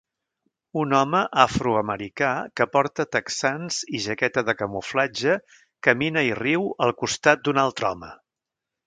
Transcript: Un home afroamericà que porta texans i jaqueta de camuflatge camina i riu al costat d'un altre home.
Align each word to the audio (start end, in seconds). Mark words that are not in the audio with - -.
Un 0.83 0.93
home 0.99 1.19
afroamericà 1.41 2.29
que 2.59 2.67
porta 2.77 3.05
texans 3.15 3.77
i 3.99 4.01
jaqueta 4.07 4.43
de 4.47 4.55
camuflatge 4.63 5.37
camina 5.89 6.25
i 6.29 6.33
riu 6.41 6.65
al 6.87 6.95
costat 7.03 7.45
d'un 7.49 7.63
altre 7.67 7.93
home. 7.93 8.11